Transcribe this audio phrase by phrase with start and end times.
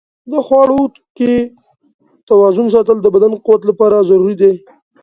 [0.31, 0.81] د خواړو
[1.17, 1.33] کې
[2.29, 4.53] توازن ساتل د بدن د قوت لپاره ضروري دي.